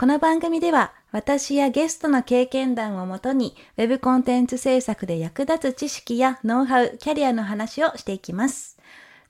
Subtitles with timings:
[0.00, 8.78] この番組では私やゲストの経験談をもとに Web コンテンツ制作で役立つ知識やノウハウ、キャリアの話をしていきます。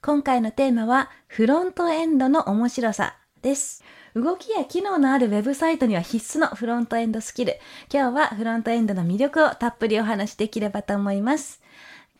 [0.01, 3.83] 今回のテーマはフロントエンドの面白さです。
[4.15, 7.57] 動きや機能のあるウェブサイトには必須のフロントエンドスキル。
[7.93, 11.61] 今日はフロントエンドの魅力をたっぷりお話しできればと思います。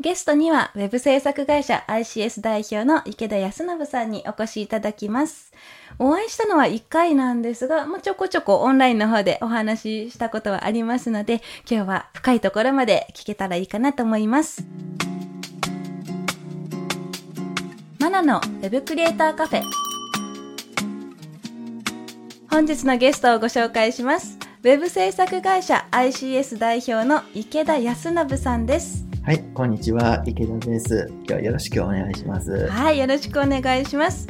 [0.01, 5.53] ゲストには、ウェブ制作会社 ICS 代表の池田康信さんにお越しいただきます。
[5.99, 14.65] お会いしたのは1回なんですが、まあ、ちょこちょこオンラインの方でお話ししたことはありますので、今日は深いところまで聞けたらいいかなと思います。
[17.99, 19.63] マナのウェブクリエイターカフェ。
[22.51, 24.39] 本日のゲストをご紹介します。
[24.63, 29.10] ウェブ制作会社 ICS 代表の池田康信さんです。
[29.23, 31.09] はい、こんにちは、池田です。
[31.11, 32.69] 今日はよろしくお願いします。
[32.69, 34.27] はい、よろしくお願いします。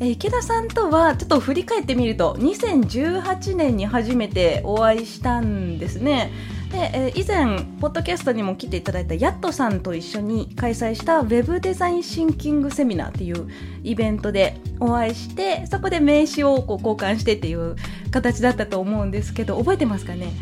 [0.00, 6.32] え池田さんとはちょっと振り返ってみると2018年に初めてお会いしたんですね。
[6.72, 13.48] で、えー以前ポッドキャストにも来ていただいたヤットさんと一緒に開催したウェブデザインシンキングセミナーっていう
[13.84, 17.76] イベントでお会いしてそこで名刺をこう交換してっていう
[18.10, 20.32] 形だったと思うんですけど覚えてますかね？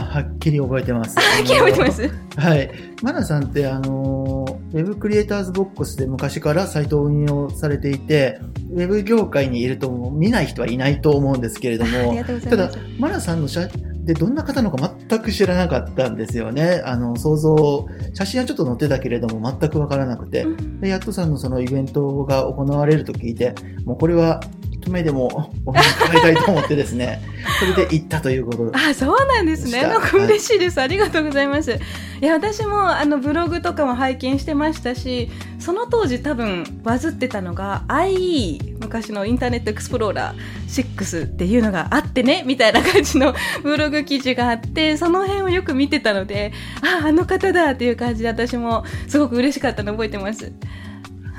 [0.00, 1.16] あ、はっきり覚えてます。
[1.20, 2.10] はっきり覚えてます？
[2.36, 2.70] はい。
[3.02, 8.40] マナさんって、あの、ウェブクリエイターズボックスで昔からサイトを運用されていて、
[8.72, 12.16] ウェブ業界にいると見ない人はいないと思うんですけれども
[12.48, 13.68] ただマナさんの写
[14.04, 16.82] でどんな方なのか全く知らなかったんですよね。
[16.84, 20.42] あの、想像、写真はちょっと載ってたけれども全くわからなくて。
[20.42, 23.54] うんで、ヤットさんのそのイベントが行われると聞いて、
[23.84, 24.40] もうこれは
[24.82, 27.22] 一目でもお目にかかりたいと思ってですね、
[27.60, 28.76] それで行ったということで。
[28.76, 29.82] あ、そうなんですね。
[29.82, 30.80] なんか嬉しいです。
[30.80, 31.78] ありがとうございます。
[32.20, 50.50] いや、私もあのブログとかも拝見してましたし、その当時多分バズってたのが IE、昔のインターネットエクスプローラー6っていうのがあってね、みたいな感じの ブログ記事があって、その辺をよく見てたので、あ、あの方だっていう感じで私もすごく嬉しかったの覚えてます。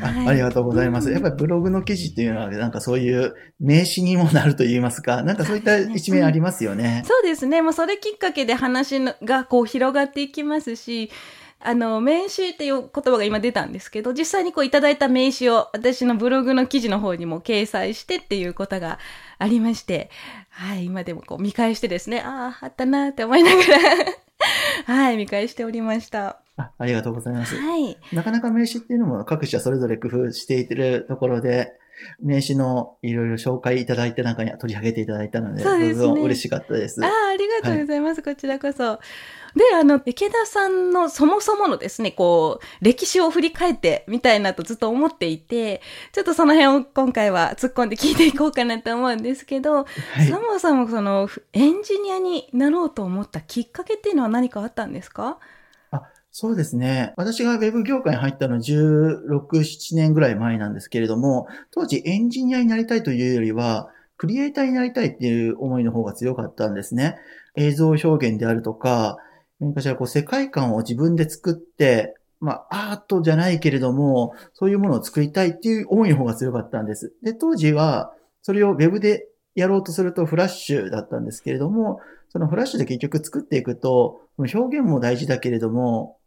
[0.03, 1.07] あはいありがとうございます。
[1.07, 7.03] うんやっぱりブログの記事っていうのは、なんかそういう名刺にもなると言いますか、なんかそういった一面ありますよね。
[7.05, 7.61] そうですね。
[7.61, 11.11] もうそれきっかけで話のがこう広がっていきますし、
[11.65, 18.99] あの、名刺っていう言葉が今出たんですけど、実際にこういただいた名刺を私のブログの記事の方にも掲載してっていうことが
[19.39, 20.09] ありまして、
[20.49, 23.65] はい、今でもこう見返してですね、ああ、あったなーって思いながら、
[24.93, 26.42] はい、見返しておりました。
[26.57, 27.55] あありがとうございます。
[27.55, 27.97] はい。
[28.13, 31.71] なかなか名刺っていうのも各社それぞれ工夫しているところで、
[32.21, 37.03] 名刺のいろいろ紹介いただいて中には取り上げていただいたので、そうですねとても嬉しかったです。
[37.03, 38.21] ああ、ありがとうございます。
[38.21, 38.99] こちらこそ。
[39.55, 45.81] で、あの、池田さんのそもそものですね、こう、歴史を振り返ってみたいなとずっと思っていて、
[46.11, 49.85] ちょっとその辺を今回は突っ込んで聞いていこうかなと思うんですけど、は
[50.23, 55.37] いそもそもその、エンジニアになろうと思ったきっかけっていうのは何かあったんですか？
[56.35, 57.13] そうですね。
[57.15, 67.17] 私がウェブ業界に入ったの16、7年ぐらい前なんですけれども、当時エンジニアになりたいというよりは、クリエイターになりたいっていう思いの方が強かったんですね。
[67.55, 69.17] 映像表現であるとか、
[69.59, 77.13] 何かしらこう世界観を自分で作って、まあアートじゃないけれども、そういうものを作りたいっていう思いの方が強かったんです。
[77.21, 78.11] で、当時は、
[78.41, 86.17] それをウェブでやろうとするとフラッシュだったんですけれども、そのフラッシュで結局作っていくと、表現も大事だけれども、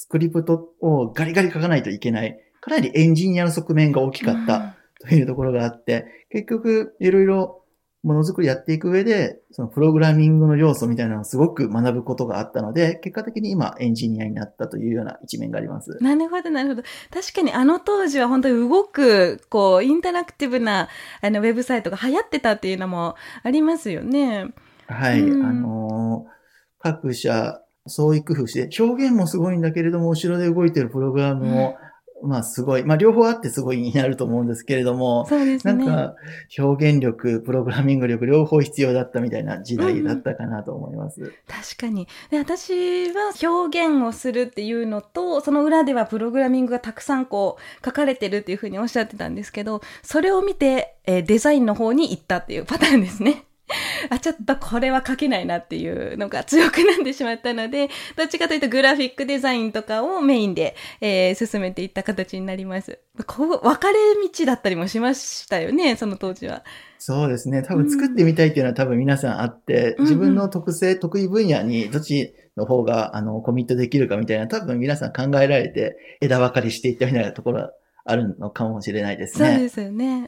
[0.00, 2.40] スクリプトをガリガリ書かないといけない。
[2.62, 4.74] かなりエンジニアの側面が大きかった
[5.06, 7.64] というところがあって、結局いろいろ
[8.02, 15.98] ものづくりやっていく上で、そのプログラミングの要素みたいなのをすごく学ぶことがあったので、結果的に今エンジニアになったというような一面があります。
[16.00, 16.82] なるほど、なるほど。
[17.12, 20.88] 確かにあの当時は本当に動く、こう、インタラクティブな、
[21.20, 24.46] あの、ウェブサイトが流行ってたっていうのもありますよね。
[24.86, 25.20] はい。
[25.20, 26.40] うんあのー
[26.82, 27.60] 各社、
[27.90, 31.76] そういう工夫して、表現もすごいんだけれども、後ろで動いてるプログラムも、
[32.22, 35.72] まあすごい、まあ両方あってすごいになると思うんですけれども、そうですね。
[35.72, 36.14] なんか
[36.58, 41.32] 表現力、プログラミング力両方必要だったみたいな時代だったかなと思います。
[41.48, 42.08] 確かに。
[42.30, 53.44] で、私は表現をするっていうのと、その裏ではプログラミングがたくさんこう書かれてるっていうふうにおっしゃってたんですけど、それを見て、えーデザインの方に行ったっていうパターンですね。
[54.10, 62.98] あ、ちょっとこれは書けないなっていうのが強くなってしまったので、 どっちかというとグラフィックデザインとかをメインで、えー、進めていった形になります。
[63.26, 66.64] こう、分かれ道だったりもしましたよね、その当時は。
[66.98, 67.62] そうですね。
[67.62, 77.72] 多分作ってみたいっていうのは多分皆さんあって、自分の特性、得意分野にどっちの方が、あの、コミットできるかみたいな、多分皆さん考えられて、枝分かりしていったみたいなところ
[78.04, 79.48] あるのかもしれないですね。
[79.50, 80.26] そうですよね。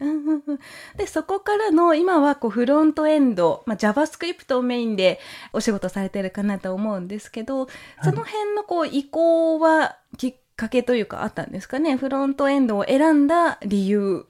[0.97, 5.19] で、そこからの、今はこうフロントエンド、まあ、JavaScript をメインで
[5.53, 7.69] お仕事されてるかなと思うんですけど、
[8.03, 11.97] その辺のこう移行はきっかけというかあったんですかね？
[11.97, 14.27] フロントエンドを選んだ理由。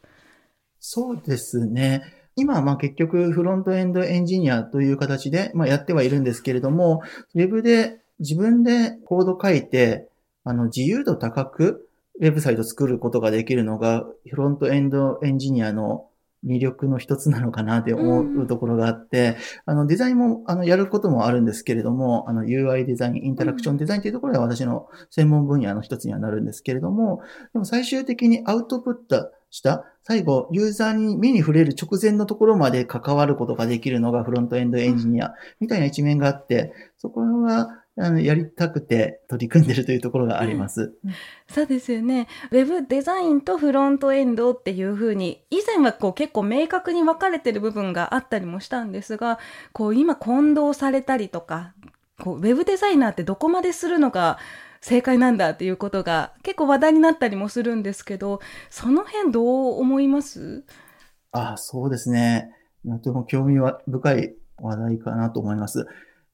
[0.78, 2.02] そうですね。
[2.36, 7.02] 今はまあ結局フロントエンドエンジニアという形でまあやってはいるんですけれども、
[7.34, 10.08] ウェブで自分でコード書いて、
[10.44, 11.88] あの自由度高く
[12.20, 16.08] ウェブサイト作ることができるのが、フロントエンドエンジニアの
[16.44, 19.36] 魅力の一つなのかなって思うところがあって、
[19.66, 27.22] うん、あの、デザインも、あの、やることもあるんですけれども、あの、UI デザイン、インタラクションデザインというところでは私の専門分野の一つにはなるんですけれども、
[27.52, 40.94] でも最終的にアウトプットした、最後、ユーザーに目に触れる直前のところまで関わることができるのがフロントエンドエンジニアみたいな一面があって、そこは、あの、やりたくて取り組んでるというところがあります。
[41.46, 42.26] そうですよね。
[42.50, 49.38] ウェブデザインとフロントエンドっていうふうに、以前はこう結構明確に分かれてる部分があったりもしたんですが、
[49.72, 51.74] こう今混同されたりとか、
[52.18, 54.38] こうウェブデザイナーってどこまでするのが
[54.80, 58.40] 正解なんだっていうことが結構話題になったりもするんですけど、
[58.70, 60.64] その辺どう思います？
[61.32, 62.50] あそうですね。
[62.84, 65.86] とても興味深い話題かなと思います。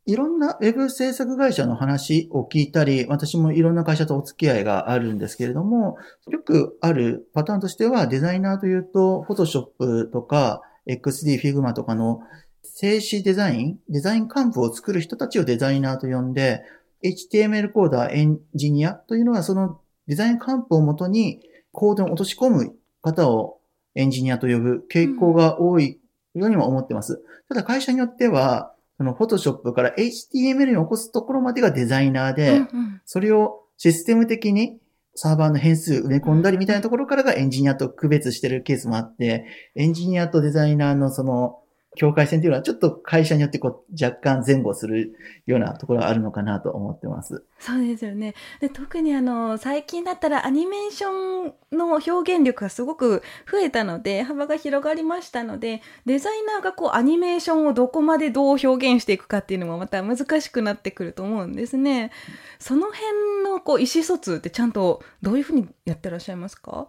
[0.07, 5.97] いろんなウェブ制作会社の話を聞いたり、私もいろんな会社とお付き合いがあるんですけれども、
[6.29, 12.21] よくあるパターンとしては、デザイナーというと、Photoshop とか XD、Figma とかの
[12.63, 16.63] 静止デザイン、デザイン幹部を作る人たちをデザイナーと呼んで、
[17.05, 21.41] HTML コーダー、エンジニアというのはそのデザイン幹部をもとに
[21.73, 23.59] コードに落とし込む方を
[23.95, 26.01] エンジニアと呼ぶ傾向が多い
[26.35, 27.23] ようにも思ってます。
[27.49, 34.79] ただ会社によっては、そのフォトショップから HTML に起こすところまでがデザイナーで、うんうん、それをシステム的に
[35.15, 39.47] サーバーの変数埋め込んだりみたいなところからがエンジニアと区別してるケースもあって、
[39.77, 41.61] エンジニアとデザイナーのその
[41.99, 45.17] 境界線というのはちょっと会社によってこう若干前後する
[45.47, 47.45] ようなところがあるのかなと思ってます。
[47.59, 48.35] そうですよね。
[48.61, 62.13] で特にあの最近だったらアニメーションの表現力がすごく増えたので幅が広がりましたのでデザイナーがこうアニメーションをどこまでどう表現していくかっていうのもまた難しくなってくると思うんですね。
[62.61, 66.87] その辺のこう意思疎通ってちゃんとどういうふうにやってらっしゃいますか？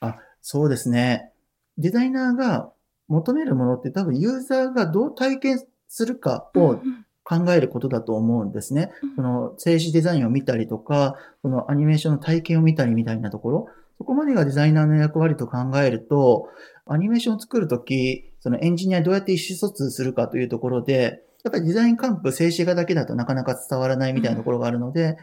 [0.00, 1.32] あそうですね。
[1.78, 2.70] デザイナーが
[3.12, 6.78] 求めるものって多分ユーザーがどう体験するかを
[7.24, 8.90] 考えることだと思うんですね。
[9.16, 13.68] その静止デザインを見たりとか、そのアニメーションの体験を見たりみたいなところ、
[13.98, 16.48] そこまでがデザイナーの役割と考えると、
[16.86, 25.16] アニメーションを作るとき、そのエンジニアどうやって意思疎通するかというところで、やっぱりデザイン幹部静止画だけだとなかなか伝わらないみたいなところがあるので、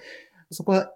[0.52, 0.92] そこは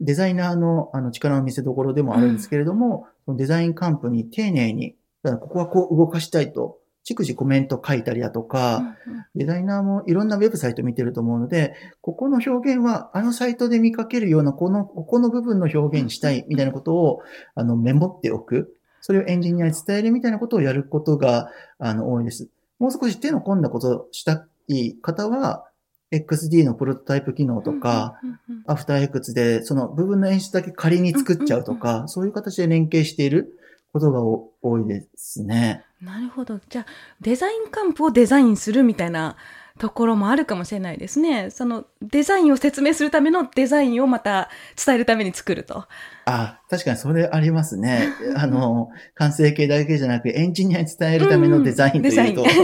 [0.00, 4.96] デザイナーのあの力の見せ所でもあるんですけれども、そのデザイン幹部に丁寧に
[5.30, 6.78] だからここはこう動かしたいと、
[7.08, 8.96] 逐次コメント書いたりだとか、
[9.34, 17.22] デザイナーもいろんなウェブサイト見てると思うので、ここの表現はあのサイトで見かけるようなこの、ここの部分の表現したいみたいなことを、
[17.54, 18.74] あの、メモっておく。
[19.00, 22.48] それをエンジニアに伝えるみたいなことをやることが、あの、多いです。
[22.78, 25.64] もう少し手の込んだことをしたい方は、
[26.10, 28.18] XD のプロトタイプ機能とか、
[28.66, 33.58] アフター X でその部分の演出だけ仮に作っちゃうとか、そういう形で連携している。
[33.98, 35.84] ことが多いですね。
[36.00, 36.60] なるほど。
[36.68, 36.86] じゃあ、
[37.20, 39.36] デザインカンプをデザインするみたいな
[39.78, 41.50] ところもあるかもしれないですね。
[41.50, 44.48] そのデザインを説明するためのデザインをまた
[44.84, 45.86] 伝えるために作ると。
[46.24, 48.08] あ、確かにそれありますね。
[48.36, 52.44] あの、完成形だけじゃなくエンジニアに伝えるためのデザインというと。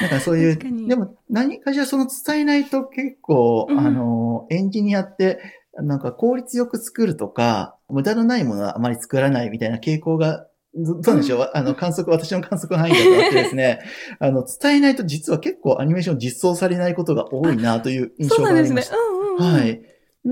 [0.00, 5.38] なんかそういう、でも何かしらその伝えないと結構、うん、あの、エンジニアって
[5.76, 13.78] なんか効率よく作るとか、無駄のないものはあまり作らないみたいな傾向が、どうでしょう、あの、観測、私の観測範囲だとあってですね、
[14.18, 18.96] あの、伝えないと実は結構アニメーション実装されないことが多いなという印象がありました。
[18.96, 19.44] そうなんですね。
[19.44, 19.82] うんうん、うん、はい。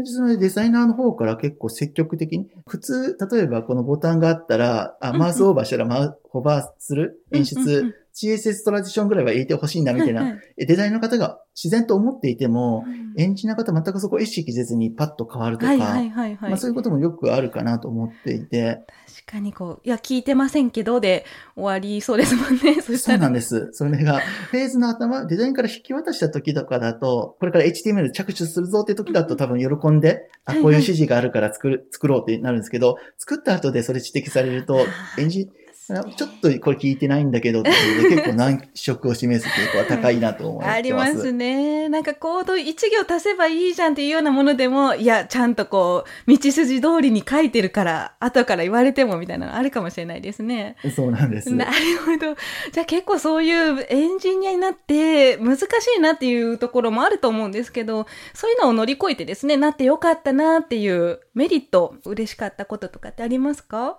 [0.05, 15.77] そのデザイナーの方から結構積極的に、普通、例えばこのボタンがあったら、あマウスオーバーしたらマウホバーする演出 CSS トランジションぐらいは入れてほしいなみたいな、はいはいデザインの方が自然と思っていても、うんエンジニアの方全くそこを意識せずにパッと変わるとか。
[15.77, 18.85] まあ、そういうこともよくあるかなと思っていて、
[19.27, 22.81] 確かにこう、いや、聞いてませんけどで終わりそうですもんね。
[22.81, 23.25] そそうら。
[23.25, 23.69] なんです。
[23.73, 34.87] それが、フェーズの頭、デザインから引き渡した時とかだと、これから HTML 着手するぞって時だと多分喜んで、あ、こういう指示があるから作る、作ろうってなるんですけど、作った後でそれ指摘されると、
[35.19, 35.51] エンジ
[35.85, 37.71] ちょっとこれ聞いてないんだけどって
[38.09, 40.77] 結構難色を示す傾向は高いなと思ってます。
[40.77, 41.89] ありますね。
[41.89, 50.77] なんかコード一行足せばいいじゃんっていうようなものでも、いや、ちゃんとこう、道筋通りに書いてるから、後から言われてもみたいなのあるかもしれないですね。
[50.95, 51.53] そうなんです。
[51.53, 51.73] なる
[52.05, 52.37] ほど。
[52.71, 63.99] じゃあ結構そういうエンジニアになって難しいなっていうところもあると思うんですけど、そういうのを乗り越えてですね、なってよかったなっていうメリット、嬉しかったこととかってありますか？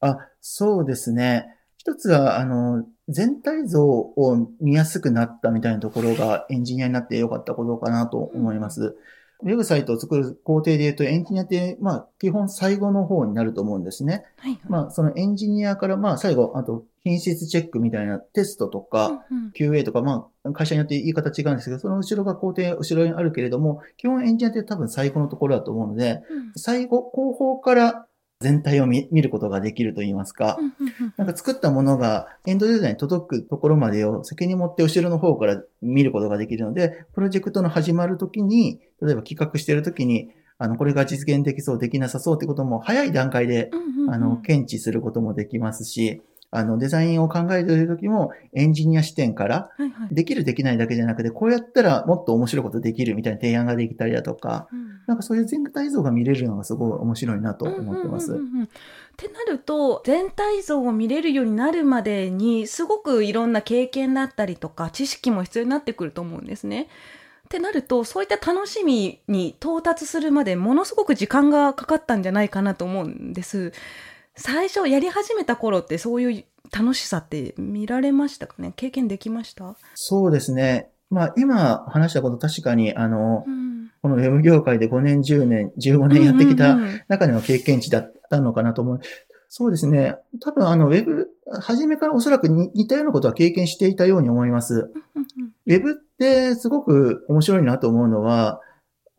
[0.00, 1.46] あ、そうですね。
[1.76, 8.96] 一つは、あの、全体像を見やすくなったみたいなところがエンジニアになってよかったことかなと思います。
[9.40, 14.24] ウェブサイトを作る工程で言うと、エンジニアって、まあ、基本最後の方になると思うんですね。
[14.38, 14.60] はい、はい。
[14.68, 28.06] まあ、そのエンジニアから、まあ、最後、あと、品質チェックみたいなテストとか、うんうん QA とか、まあ、会社によって言い方違うんですけど、その後ろが工程、後ろにあるけれども、基本エンジニアって多分最後のところだと思うので、うん最後、後方から
[28.40, 30.58] 全体を見見ることができると言いますか、
[31.16, 43.70] なんか作ったものがエンドユーザーに届くところまでを責任持って後ろの方から見ることができるので、プロジェクトの始まるときに、例えば企画しているときに、あの、これが実現できそう、できなさそうってことも早い段階で、
[44.08, 49.70] あの、検知することもできますし、あの、デザインを考えているときもエンジニア視点から、
[50.10, 58.32] できるできないだけじゃなくて、こうやったらもっと面白いことできるみたいな提案ができたりだとか、うんなんかそういう全体像が見れるのがすごい面白いなと思ってます。
[58.32, 58.68] うんうんうんうんっ
[59.20, 66.86] てなると全体像を見れるようになるまでにすごくいろんな経験だったりとか知識も必要になってくると思うんですね。
[67.46, 73.72] ってなるとそういった楽しみに到達するまでものすごく時間がかかったんじゃないかなと思うんです。
[74.38, 78.72] 最初やり始めた頃ってそういう楽しさって見られましたかね？
[78.76, 80.90] 経験できました、そうですね。
[81.10, 89.00] まあ今話したこと確かに、あの、うん、このウェブ業界で5年、10年、15年やってきたうんうんうん中での経験値だったのかなと思う。
[89.48, 90.16] そうですね。
[90.40, 91.28] 多分あの、ウェブ、
[91.60, 94.90] 初めからおそらく似似たようなことは経験していたように思います。
[95.14, 98.60] うんうんウェブってすごく面白いなと思うのは、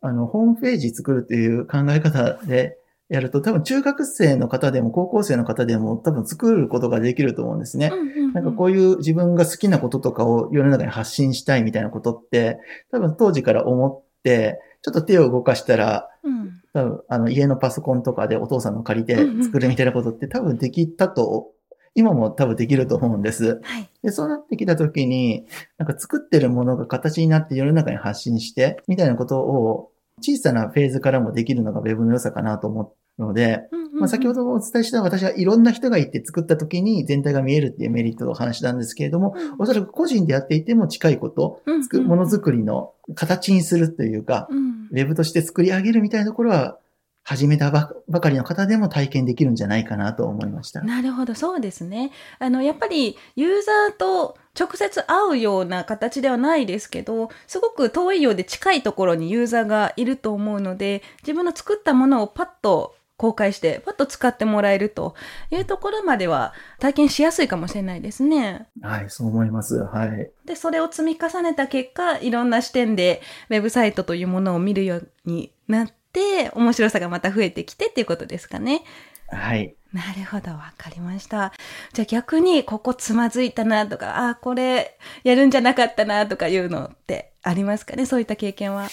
[0.00, 2.79] あの、ホームページ作るっていう考え方で
[3.10, 7.92] やると、多分中学生の方でも高校生の方でも多分作ることができると思うんですね。
[8.32, 12.60] なんかこういう自分が好きなこととかを世の中に発信したいみたいなことって、
[12.92, 21.48] 多分当時から思って、ちょっと手を動かしたら、うん多分あの家のパソコンとかでお父さんの借りて作るみたいなことって多分できたと、
[21.96, 23.60] 今も多分できると思うんです。
[23.64, 25.46] はいで、そうなってきたときに、
[25.78, 29.90] なんか作ってるものが形になって世の中に発信して、みたいなことを
[30.22, 41.62] 小さなフェーズからもできるのが Web の良さかなと思うので、まあ、先ほどお伝えした私はいろんな人がいて作った時に全体が見えるっていうメリットの話なんですけれども、おそらく個人でやっていても近いこと、
[42.02, 46.78] ものづくりの形にするというか、うんウェブとして作り上げるみたいなところは、
[47.22, 50.80] 始めたばばかりの方でも体験できるんじゃないかなと思いました。
[50.80, 52.10] なるほど、そうですね。
[52.38, 65.14] あの、やっぱりユーザーと直接会うような形ではないですけど、すごく遠いようで近いところにユーザーがいると思うので、自分の作ったものをパッと公開して、パッと使ってもらえると
[65.50, 68.66] いうところまでは体験しやすいかもしれないですね。
[68.80, 69.76] はい、そう思います。
[69.76, 70.30] はい。
[70.46, 78.84] で、それを積み重ねた結果、いろんな視点でウェブサイトというものを見るようになって、面白さがまた増えてきてっていうことですかね。
[79.28, 79.74] はい。
[79.92, 81.52] なるほど、わかりました。
[81.92, 88.06] じゃあ逆に、ここつまずいたなとか、ああ、これやるんじゃなかったなとかいうのってありますかね？
[88.06, 88.88] そういった経験は。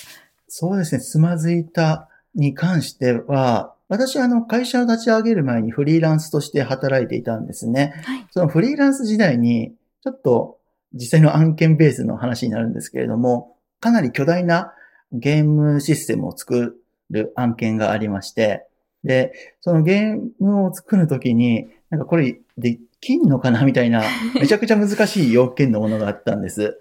[0.49, 7.93] そうですね、つまずいたに関しては、私はあの会社を立ち上げる前にフリーランスとして働いていたんですね。
[8.05, 8.27] はい。
[8.31, 10.59] そのフリーランス時代に、ちょっと
[10.93, 14.73] 実際の案件ベースの話になるんですけれども、かなり巨大な
[15.11, 18.67] ゲームシステムを作る案件がありまして、
[19.03, 24.03] で、そのゲームを作るときに、なんかこれできんのかなみたいな、
[24.35, 26.79] めちゃくちゃ難しい要件のものがあったんです。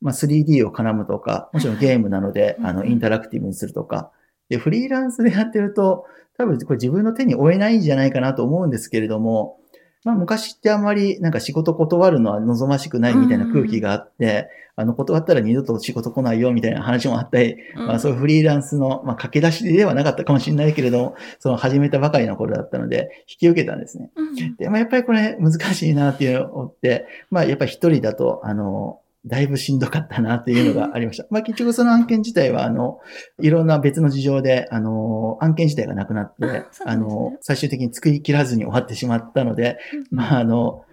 [0.00, 4.10] まあ、3D を絡むとか、もちろんゲームなので、うんあの、インタラクティブにするとか。
[4.52, 6.04] で、フリーランスでやってると、
[6.36, 9.58] 多分これ自分の手に負えないんじゃないかなと思うんですけれども、
[10.04, 17.86] まあ昔ってあんまりなんか仕事断るのは望ましくないみたいな空気があって、あの断ったら二度と仕事来ないよみたいな話もあったり、うん。
[17.86, 24.10] まあそういうフリーランスの、まあ駆け出しではなかったかもしれないけれども、その始めたばかりの頃だったので、引き受けたんですね。
[24.16, 24.56] うん。
[24.56, 31.26] で、まあやっぱりこれ難しいなっていうのを思って、まあやっぱり一人だと、あの、だいぶしんどかったなっていうのがありました。
[31.30, 32.98] まあ結局その案件自体は、あの、
[33.40, 39.78] いろんな別の事情で、あの、案件自体がなくなって、あねあの、最終的に作り切らずに終わってしまったので、
[40.10, 40.84] うんまああの、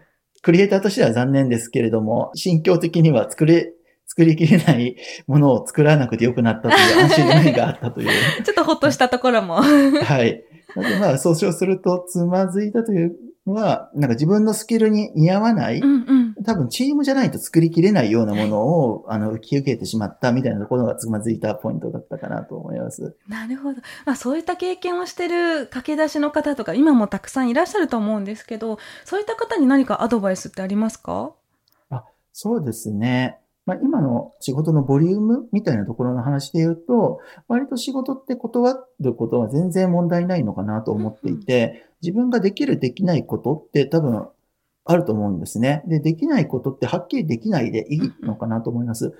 [0.41, 3.73] クリエイターとしては残念ですけれども、心境的には作れ、
[4.05, 4.95] 作りきれない
[5.27, 8.09] ものを作らなくてよくなったという安心の面があったという。
[8.43, 9.55] ちょっとほっとしたところも。
[9.61, 10.43] はい。
[10.75, 16.28] なのでまあ、そうすると、つまずいたというのは、なんか自分のスキルに似合わない、うんうん。
[16.45, 23.15] 多分チームじゃないと作りきれないようなものを、あの、受け受けてしまったみたいなところがつまずいたポイントだったかなと思います。
[23.27, 23.81] なるほど。
[24.05, 31.33] まあそういった経験をしてる駆け出しの方とか、今もたくさんいらっしゃると思うんですけど、そういった方に何かアドバイスってありますか？
[32.31, 33.39] そうですね。
[33.65, 44.27] まあ、今の仕事のボリュームみたいなところの話で言うと、割と仕事って断ることは全然問題ないのかなと思っていて、自分ができるできないことって多分
[44.85, 45.83] あると思うんですね。
[45.87, 49.13] で、できないことってはっきりできないでいいのかなと思います。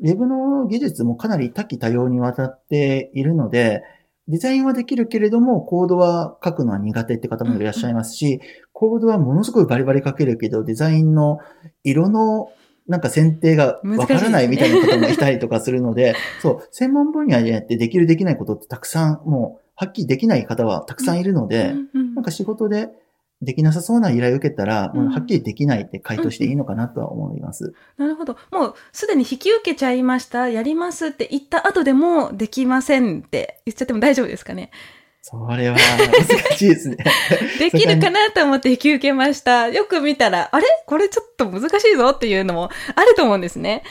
[0.00, 3.84] ウェブの技術もかなり多岐多様にわたっているので、
[4.28, 8.40] デザインはできるけれども、コードは書くのは苦手って方もいらっしゃいますし、
[8.72, 11.38] コードはものすごいバリバリ書けるけど、デザインの
[11.84, 12.50] 色の
[12.88, 21.74] なんか選定がわからないみたいな方もいたりとかするので、そう、専門分野にやってできるできないことってたくさん、もう、はっきりできない方はたくさんいるので、
[22.14, 22.90] なんか仕事で
[23.42, 27.74] できなさそうな依頼を受けたら、うんもうはっきりできないって回答していいのかなとは思います。
[27.98, 28.36] なるほど。
[28.50, 34.70] もうすでに引き受けちゃいました、やりますって言った後でもできませんって言っちゃっても大丈夫ですかね？
[35.24, 36.96] それは難しいですね。
[37.58, 39.68] できるかなと思って引き受けました。
[39.68, 40.66] よく見たら、あれ？
[40.86, 43.82] これちょっと難しいぞっていうのもあると思うんですね。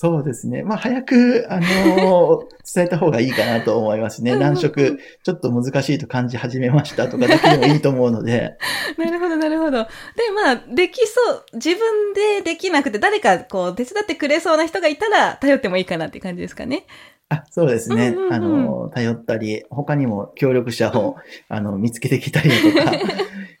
[0.00, 0.62] そうですね。
[0.62, 4.36] まあ、早く、あの 伝えた方がいいかなと思いますね。
[4.36, 8.56] 難色、ちょっと難しいと感じ始めましたとかだけでもいいと思うので、
[8.96, 9.78] なるほど、なるほど。
[9.82, 9.88] で、
[10.32, 16.86] まあ、できそう、自分でできなくて誰かこう手伝ってくれそうな人がいたら頼ってもいいかなって感じですかね。
[17.28, 18.10] あそうですね。
[18.10, 21.16] うんうんうんあの、頼ったり、他にも協力者を、
[21.48, 22.92] あの、見つけてきたりだとか、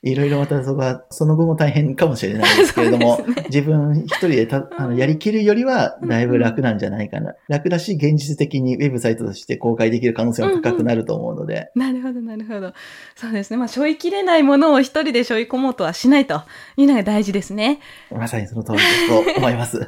[0.02, 7.34] いろいろまたそこは、その後も大変かもしれないですけれども、 ね自分一人でたあのやりきるよりは、だいぶ楽なんじゃないかな。
[7.48, 12.72] 楽だし、現実的にウェブサイトとして公開できる可能性も高くなると思うので、なるほど、なるほど。
[13.16, 13.56] そうですね。
[13.56, 16.42] まあ、背負いきれないものを一人で背負い込もうとはしないと
[16.76, 17.80] いうのが大事ですね。
[18.12, 19.84] まさにその通りだと思います。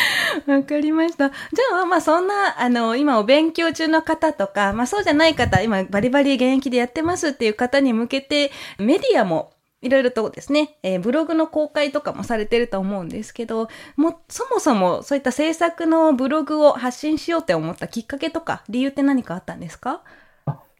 [0.46, 1.30] わかりました。
[1.30, 20.02] じゃあ、まあ、そんな、あの、今お勉強中の方とか、まあ、そうじゃない方、今バリバリ現役でやってますっていう方に向けて、メディアも、いろいろとですね、えーブログの公開とかもされてると思うんですけど、もう、そもそもそういった制作のブログを発信しようって思ったきっかけとか、理由って何かあったんですか？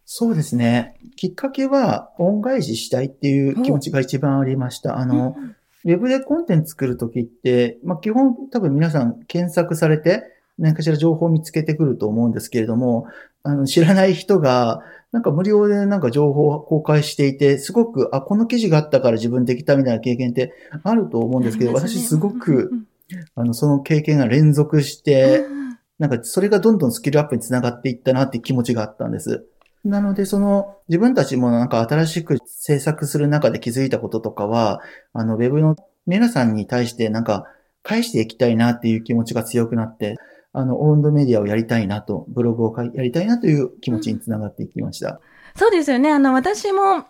[0.08, 0.96] そうですね。
[1.16, 4.98] きっかけは、恩返ししたいっていう気持ちが一番ありました。
[4.98, 5.55] あの、うん
[5.86, 10.24] ウェブでコンテンツ作るときって、まあ、基本多分皆さん検索されて、
[10.58, 13.06] 何かしら情報を見つけてくると思うんですけれども、
[13.44, 22.86] あの、知らない人が、なんか無料でなんか情報を公開していて、すごく、あ、この記事があったから自分できたみたいな経験ってあると思うんですけど、私すごくう、ん
[23.36, 25.78] あの、その経験が連続しうて、ん。
[25.98, 29.46] なんかそれがどんどんスキルアップにつながっていったなって気持ちがあったんです。
[29.86, 34.80] なので、その自分たちもなんか新しく制作する中で気づいたこととかは、
[35.12, 37.44] あの、ウェブの皆さんに対してなんか
[37.82, 40.16] 返していきたいなっていう気持ちが強くなって、
[40.52, 45.20] あの、オウンドメディアをやりたいなと、ブログをやりたいなという気持ちにつながっていきました。
[45.54, 46.10] そうですよね。
[46.10, 47.04] あの、私も、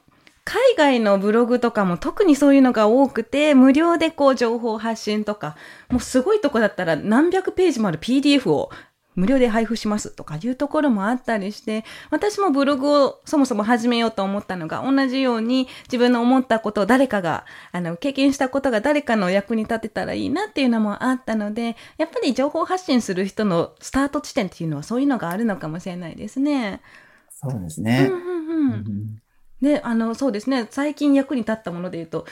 [0.44, 5.56] 海外のブログとかも特にそういうのが多くて、無料でこう情報発信とか、
[5.90, 8.70] もうすごいとこだったら何百ページもある PDF を
[9.16, 26.82] 無料で配布しますとかいうところもあったりして、私もブログをそもそも始めようと思ったのが同じように自分の思ったことを誰かが、あの、経験したことが誰かの役に立てたらいいなっていうのもあったので、やっぱり情報発信する人のスタート地点っていうのはそういうのがあるのかもしれないですね。
[27.30, 28.08] そうですね。
[28.10, 29.22] うんうんうんうん
[29.62, 30.66] で、あの、そうですね。
[30.70, 32.26] 最近役に立ったもので言うと、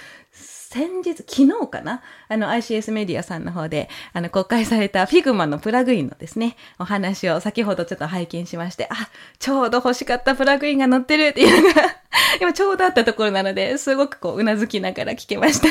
[0.74, 2.02] 先日、昨日かな？
[2.26, 9.08] あの、ICS メディアさんの方で、あの、公開された Figma のプラグインのですね、お話を先ほどちょっと拝見しまして、あ、
[9.38, 11.82] ちょうど欲しかったプラグインが載ってるっていうのが、
[12.42, 15.68] 今ちょうどあったところなので、すごくこう、うなずきながら聞けました。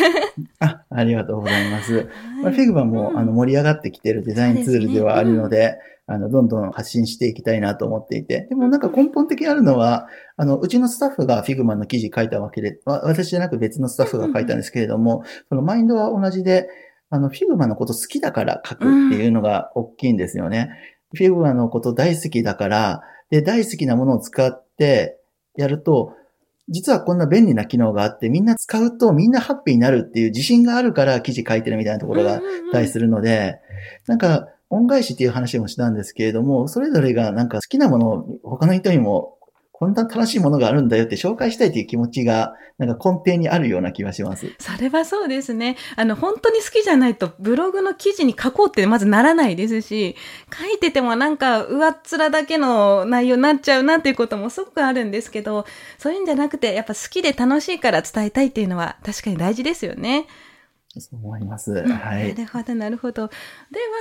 [0.66, 1.92] あ、ありがとうございます。
[2.42, 8.48] まあ、はい Figma も、うんあの盛り上がってきているデザインツールではあるので、あの、どんどん発信していきたいなと思っていて。
[8.50, 16.68] でもなんか根本的にあるのは、あの、うちのスタッフが Figma の記事書いたわけで、私じゃなく別のスタッフが書いたんですけれども、そのマインドは同じで、
[17.10, 20.72] あの、Figma のこと好きだから書くっていうのが大きいんですよね。
[21.18, 25.20] Figma のこと大好きだから、で、大好きなものを使って
[25.56, 26.14] やると、
[26.70, 33.60] 実はこんな便利な機能があって、みんな使うとみんなハッピーになるっていう自信があるから記事書いてるみたいなところがあったりするので、
[34.08, 39.38] なんか、恩返しっていう話もしたんですけれども、それぞれがなんか好きなものを他の人にも
[39.84, 44.54] こんな楽しいものがあるんだよって紹介したいという気持ちが、なんか根底にあるような気がします。
[44.60, 45.76] それはそうですね。
[45.98, 50.16] あの、本当に好きじゃないと、ブログの記事に書こうってまずならないですし、
[50.58, 55.66] 書いててもなんか上っ面だけの内容になっちゃうなっていうこともすごくあるんですけど、
[55.98, 60.28] そういうんじゃなくて、やっぱ好きで楽しいから伝えたいっていうのは確かに大事ですよね。
[61.00, 61.72] そう思います。
[61.72, 62.36] はい。
[62.36, 63.28] なるほど、なるほど。
[63.28, 63.34] で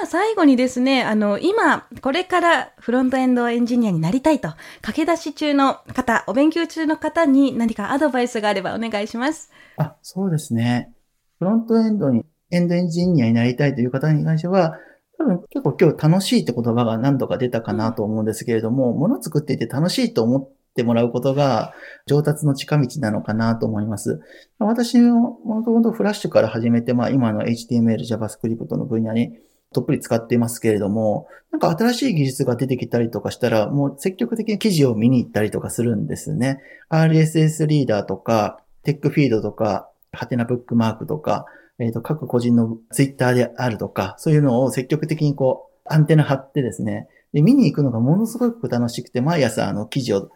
[0.00, 4.48] は、最後にですね、あの、今、これからフロントエンドエンジニアになりたいと、
[4.82, 9.50] 駆け出し中の方、お勉強中の方に何かアドバイスがあればお願いします。
[9.78, 10.92] あ、そうですね。
[11.38, 14.78] フロントエンドに、エンドエンジニアになりたいという方に関しては、
[15.18, 21.74] 多分結構今日楽しいって言葉が何度か出たかなと思うんですけれども、うん、物作っていて楽しいと思ってってもらうことが
[22.06, 24.22] 上達の近道なのかなと思います。
[24.58, 29.38] 私ももともとフラッシュから始めて、まあ今の HTML、JavaScript の分野に
[29.72, 36.60] どっぷり使っていますけれども、なんか新しい技術が出てきたりとかしたら、もう積極的に記事を見に行ったりとかするんですね。
[36.88, 41.44] RSS リーダーとか、テックフィードとか、ハテナブックマークとか、
[41.78, 50.30] えっ、ー、と、各個人のツイッターであるとか、そういうのを積極的にこう、アンテナ張ってですね、で、見に行くのがものすごく楽しくて、毎朝あの記事を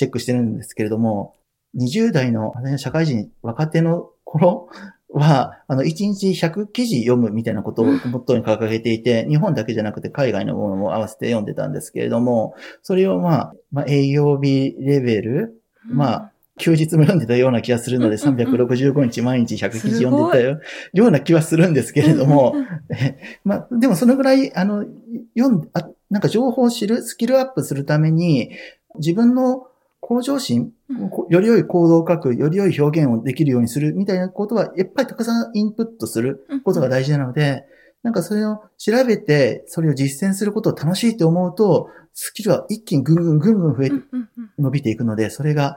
[0.00, 1.34] チェックしてるんですけれども、
[1.78, 4.70] 20代の社会人、若手の頃
[5.12, 20.60] は、あの、1日100記事読むみたいなことをモットーに掲げていて、日本だけじゃなくて海外のものも合わせて読んでたんですけれども、それをまあ、まあ、営業日レベル、まあ、休日も読んでたような気がするので、365日毎日100記事読んでたよ
[20.94, 22.54] ような気はするんですけれども、
[23.44, 24.86] まあ、でもそのぐらい、あの、
[25.36, 28.52] 読んあ、なんか情報を知る、スキルアップするために、
[28.96, 29.66] 自分の
[30.00, 30.72] 向上心、
[31.28, 37.64] より良い行動を書く、より良い表現をできるようにするみたいなことは、やっぱりたくさんインプットすることが大事なので、
[38.02, 43.90] なんかそれを調べて、それを実践することを楽しいと思うと、スキルは一気にぐんぐんぐんぐん増え、
[44.58, 45.76] 伸びていくので、それが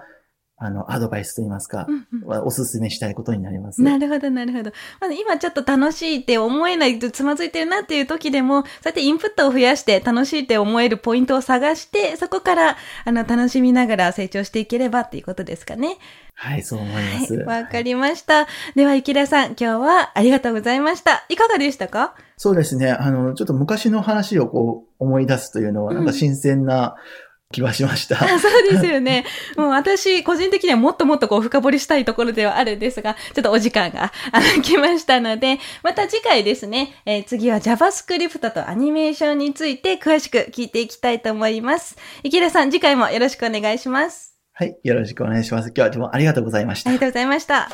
[0.66, 3.82] あの、アドバイスといいますか、うんうん、おすすめしたいことになります。
[3.82, 4.72] なるほど、なるほど。
[5.02, 15.98] まあ、今ちょっと楽しいって思えないとつまずいてるなっていう時でも、そうやってインプットを増やして楽しいって思えるポイントを探して、そこから、あの、楽しみながら成長していければっていうことですかね。
[16.36, 17.36] はい、そう思います。
[17.36, 18.48] わ、はい、かりました。
[18.76, 21.26] では、池田さん、今日はありがとうございました。
[21.30, 22.16] いかがでしたか？
[22.38, 22.90] そうですね。
[22.90, 27.23] あの、ちょっと昔の話をこう、思い出すというのは、なんか新鮮な、うん
[27.54, 28.18] 気はしました。
[28.40, 29.24] そうですよね。
[29.56, 34.12] もう私、個人的にはもっともっとこう深掘りしたいところではあるんですが、ちょっとお時間が
[34.64, 41.96] 来ましたので、また次回ですね、えー、次は JavaScript とアニメーションについて詳しく聞いていきたいと思います。
[42.24, 44.34] 池田さん、次回もよろしくお願いします。
[44.54, 45.70] はい、よろしくお願いします。
[45.70, 46.90] 今日はどうもありがとうございました。
[46.90, 47.70] ありがとうございました。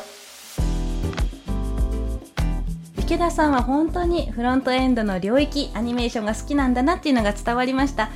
[3.10, 8.08] 池田さんは本当にフロントエンドの領域、アニメーションが好きなんだなっていうのが伝わりました。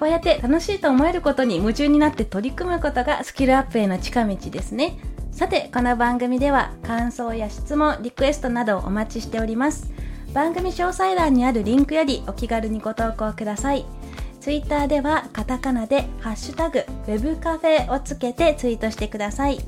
[0.00, 4.98] こうやって楽しいと思えることに夢中になって取り組むことがスキルアップへの近道ですね。
[5.30, 9.92] さて、この番組では感想や質問、リクエストなどをお待ちしております。
[10.32, 13.84] 番組詳細欄にあるリンクよりお気軽にご投稿ください。
[14.40, 19.58] ツイッターではカタカナでハッシュタグ web カフェをつけてツイートしてください。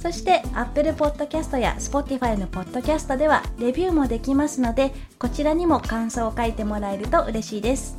[0.00, 7.98] そして Apple Podcast や Spotify の Podcast ではレビューもできますのでこちらにも感想を書いてもらえると嬉しいです。